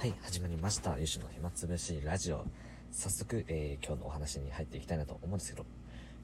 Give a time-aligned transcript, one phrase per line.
[0.00, 0.96] はい、始まりました。
[1.00, 2.44] ゆしの暇つぶしラジオ。
[2.92, 5.66] 早速、えー今日のお話に入っていきたいなと思うんですけど、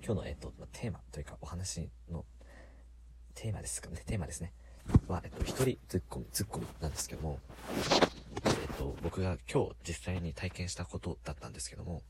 [0.01, 2.25] 今日の、えっ、と、テーマというか、お話の、
[3.35, 4.53] テーマですかね、テーマですね。
[5.09, 7.41] は、えっ、と、一人ツッコミ、ツッコミなんですけども、
[8.45, 12.03] えっ、と、僕が今日実際に体験したことだったんですけども、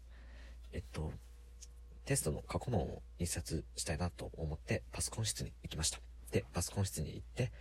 [0.74, 1.12] えっと、
[2.04, 5.98] テストの過去問を印刷したいなと思って、パソコン室に行きました。
[6.30, 7.52] で、パソコン室に行って、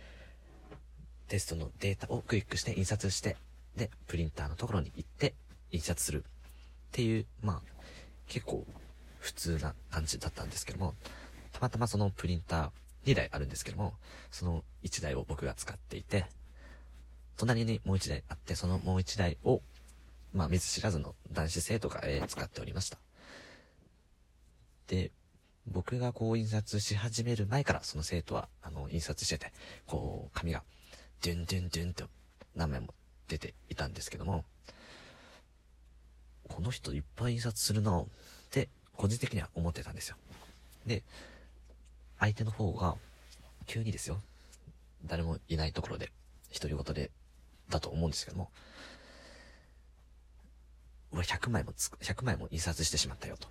[1.28, 3.38] テストのデータをクリックして印刷して、
[3.76, 5.34] で、プリンターのところに行って
[5.70, 6.30] 印刷するっ
[6.92, 7.62] ていう、まあ、
[8.28, 8.66] 結構
[9.18, 10.94] 普通な感じだったんですけども、
[11.52, 13.94] たまたまそのプリンター2台あるんですけども、
[14.30, 16.26] その1台を僕が使っていて、
[17.36, 19.60] 隣にもう1台あって、そのもう1台を、
[20.32, 22.98] まあ、見ず知らずの男子生徒が、えー使っておりました。
[24.86, 25.10] で、
[25.66, 29.52] 僕がこう印刷し始める前からその生徒は、あの、印刷してて、
[29.86, 30.62] こう、紙が、
[31.24, 32.04] ドゥンドゥンドゥンと
[32.54, 32.94] 何枚も
[33.28, 34.44] 出ていたんですけども、
[36.48, 38.06] この人いっぱい印刷するなっ
[38.50, 40.16] て、個人的には思ってたんですよ。
[40.86, 41.02] で、
[42.18, 42.96] 相手の方が、
[43.66, 44.20] 急にですよ、
[45.06, 46.12] 誰もいないところで、
[46.52, 47.10] 独り言で、
[47.70, 48.50] だと思うんですけども、
[51.12, 53.48] うわ、100枚もつく、100枚も印刷してしまったよと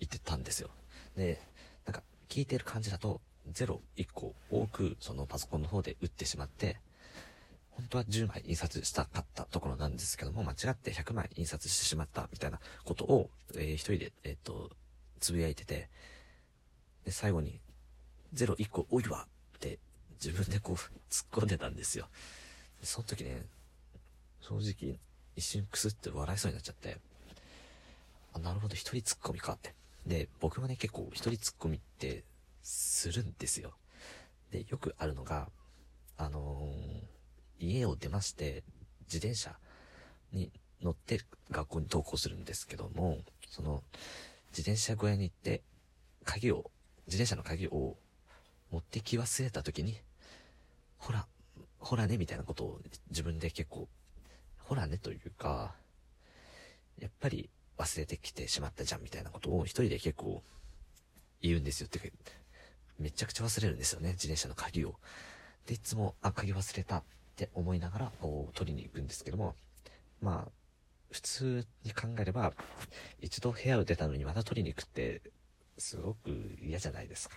[0.00, 0.70] 言ってたんですよ。
[1.16, 1.40] で、
[1.84, 3.20] なんか聞いてる感じだと、
[3.52, 6.80] 0、1個多くそのパソコンの方で打ってしまって、
[7.76, 14.70] 本当は10枚印刷したかったところなんですけども、間違って100枚印刷してしまったみたいなことを、えー一人で、えっ、と、
[15.20, 15.90] つぶやいてて、
[17.04, 17.60] で、最後に、
[18.34, 19.78] 0、1個多いわって
[20.22, 20.76] 自分でこう
[21.12, 22.08] 突っ込んでたんですよ。
[22.82, 23.46] その時ね、
[24.40, 24.98] 正直、
[25.36, 26.98] 一瞬クスって笑いそうになっちゃって、
[28.32, 29.74] あ、なるほど、一人突っ込みかって。
[30.06, 32.24] で、僕もね、結構一人突っ込みって
[32.62, 33.76] するんですよ。
[34.50, 35.50] で、よくあるのが、
[36.16, 37.15] あのー
[37.58, 38.62] 家を出まして、
[39.06, 39.56] 自転車
[40.32, 40.50] に
[40.82, 43.82] 乗って学校に登校するんですけども、その、
[44.50, 45.62] 自転車小屋に行って、
[46.24, 46.70] 鍵を、
[47.06, 47.96] 自転車の鍵を
[48.70, 50.00] 持ってき忘れた時に、
[50.98, 51.26] ほら、
[51.78, 53.88] ほらね、みたいなことを自分で結構、
[54.58, 55.74] ほらねというか、
[56.98, 60.42] やっぱり忘れてきてしまったじゃんみたいなことを一人で結構
[61.42, 61.86] 言うんですよ。
[61.86, 62.06] ってか、
[62.98, 64.98] めちゃくちゃ忘れるんですよね、自転車の鍵を。
[65.66, 67.04] で、いつも、あ、鍵忘れた
[67.36, 69.54] って思いながら、こう、取りに行くんですけども、
[70.22, 70.50] まあ、
[71.10, 72.54] 普通に考えれば、
[73.20, 75.20] 一度部屋を出たのにまた取りに行くって、
[75.76, 76.30] すごく
[76.62, 77.36] 嫌じゃないですか。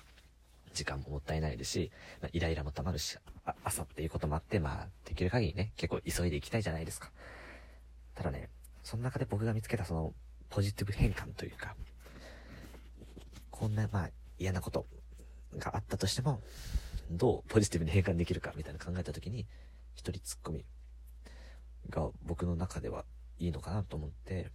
[0.74, 3.18] 時間ももったいないですし、まあ、イライラも溜まるし、
[3.66, 7.12] 朝っていうこともあって、まあ、できる限りね、結構急いで行きたいじゃないですか。
[8.16, 8.50] ただね、
[8.84, 10.14] その中で僕が見つけたその、
[10.50, 11.76] ポジティブ変換というか、
[13.52, 14.86] こんな、まあ、嫌なこと
[15.58, 16.42] があったとしても、
[17.12, 19.46] どうポジティブに変換できるかみたいな考えたときに、
[20.00, 20.64] 一人ツッコミ
[21.90, 23.04] が僕の中では
[23.38, 24.50] いいのかなと思って、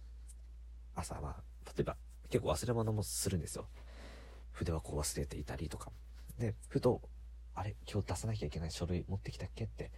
[0.95, 1.97] 朝は、例えば、
[2.31, 3.67] 結構忘れ物もするんですよ。
[4.53, 5.91] 筆はこう忘れていたりとか。
[6.39, 6.99] で、ふと、
[7.53, 9.91] あれ、今日出さなきゃいけない書類持ってきたっけって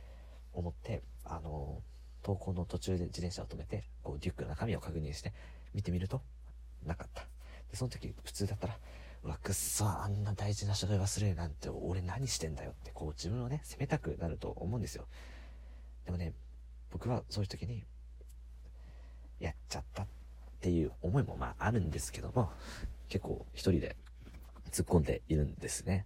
[0.51, 1.81] 思って、あの
[2.23, 5.33] 登校の途中で自転車を止めて、こう、リュックの中身を確認して、
[5.73, 6.21] 見てみると、
[6.85, 7.21] なかった。
[7.71, 8.77] で、その時、普通だったら、
[9.23, 15.07] うわ、くっそ、あんな大事な書類忘れるなんて、俺何してんだよって、こう、自分をね、責めたくなると思うんですよ。
[16.07, 16.31] でもね、
[16.89, 17.83] 僕はそういう時に、
[19.41, 20.07] やっちゃったっ
[20.61, 22.49] ていう思いもまああるんですけども、
[23.09, 23.97] 結構一人で
[24.71, 26.05] 突っ込んでいるんですね。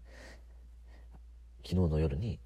[1.63, 2.39] 昨日の夜に、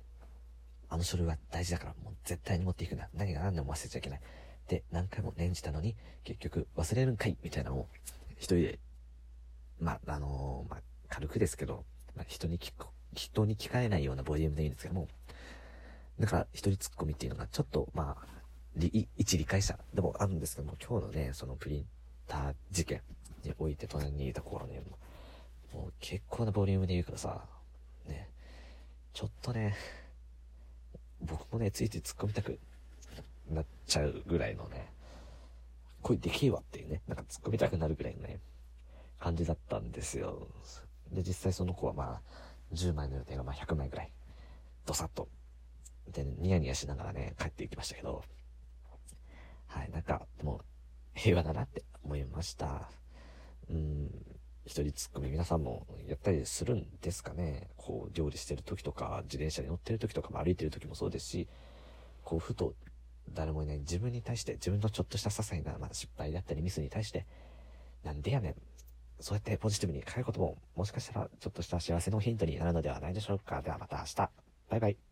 [0.90, 3.08] あの書類は大事だからもう絶対に持っていくな。
[3.14, 4.22] 何が何でも忘れちゃいけない。
[4.68, 5.96] で、何回も念じたのに、
[6.26, 7.88] 結局忘れるんかいみたいなのを、
[8.36, 8.80] 一人で、
[9.80, 11.86] まあ、のーまあ、軽くですけど、
[12.18, 15.08] まあ、人に聞く、人に聞かれないようなボリュームでいいんですけども、
[16.20, 18.28] だから一人突っ込みっていうのがちょっと、まあ、
[19.18, 21.86] 一理解者でもあるんですけども、今日のね、そのプリン
[22.28, 23.02] ター事件
[23.44, 24.82] において隣にいた子はね、
[25.74, 27.46] もう結構なボリュームで言うからさ、
[28.08, 28.30] ね、
[29.14, 29.76] ちょっとね、
[31.22, 32.60] 僕もね、ついつい突っ込みたく
[33.50, 34.92] なっちゃうぐらいのね、
[36.02, 38.40] 声でけえわっていうね、なんか突っ込みたくなるぐらいのね、
[39.20, 40.48] 感じだったんですよ。
[41.12, 42.22] で、実際その子はまあ、
[42.74, 44.12] 10枚の予定がまあ100枚ぐらい、
[44.86, 45.28] ドサッと、
[46.12, 48.24] で、ニヤニヤしながらね、帰っていきましたけど、
[49.68, 50.62] はい、なんか、でも、
[51.14, 52.90] 平和だなって思いました。
[53.70, 54.10] うん、
[54.66, 61.48] 一人ツッコミ皆さんもやったりするんですかねこう、料理してる時とか、自転車に乗ってる時とかも歩いてる時もそうですし、
[62.24, 62.74] こう、ふと、
[63.34, 67.26] 誰もいない自分に対して、自分のちょっとした些細な、まあ、失敗だったりミスに対して、
[68.04, 68.56] なんでやねん。
[69.20, 73.62] そうやってポジティブに変えることも、もしかしたらちょっとした幸せのヒントになるのではないでしょうか。
[73.62, 74.16] ではまた明日。
[74.70, 75.05] バイバイ。